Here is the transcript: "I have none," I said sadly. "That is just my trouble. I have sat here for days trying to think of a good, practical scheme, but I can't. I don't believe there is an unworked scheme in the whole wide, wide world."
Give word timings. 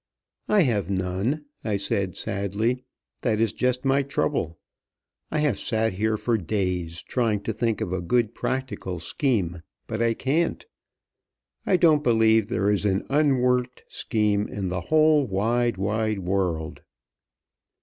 "I 0.47 0.61
have 0.63 0.89
none," 0.89 1.45
I 1.63 1.77
said 1.77 2.17
sadly. 2.17 2.83
"That 3.21 3.39
is 3.39 3.53
just 3.53 3.85
my 3.85 4.01
trouble. 4.01 4.57
I 5.29 5.37
have 5.41 5.59
sat 5.59 5.93
here 5.93 6.17
for 6.17 6.39
days 6.39 7.03
trying 7.03 7.41
to 7.41 7.53
think 7.53 7.81
of 7.81 7.93
a 7.93 8.01
good, 8.01 8.33
practical 8.33 8.99
scheme, 8.99 9.61
but 9.85 10.01
I 10.01 10.15
can't. 10.15 10.65
I 11.67 11.77
don't 11.77 12.03
believe 12.03 12.49
there 12.49 12.71
is 12.71 12.83
an 12.87 13.05
unworked 13.11 13.83
scheme 13.89 14.47
in 14.47 14.69
the 14.69 14.81
whole 14.81 15.27
wide, 15.27 15.77
wide 15.77 16.17
world." 16.21 16.81